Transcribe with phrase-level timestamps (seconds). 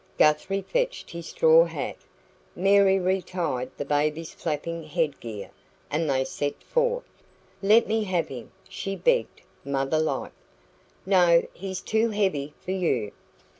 [0.17, 1.95] Guthrie fetched his straw hat.
[2.55, 5.51] Mary retied the baby's flapping head gear,
[5.91, 7.05] and they set forth.
[7.61, 10.31] "Let me have him," she begged, mother like.
[11.05, 11.43] "No.
[11.53, 13.11] He is too heavy for you."